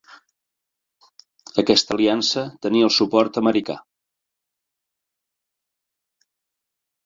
[1.63, 3.77] Aquesta aliança tenia el suport americà.